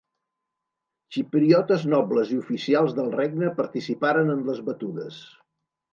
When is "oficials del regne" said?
2.45-3.53